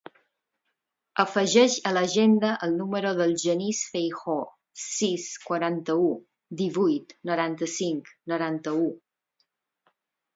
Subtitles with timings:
[1.23, 4.47] Afegeix a l'agenda el número del Genís Feijoo:
[4.85, 6.07] sis, quaranta-u,
[6.63, 8.89] divuit, noranta-cinc, noranta-u.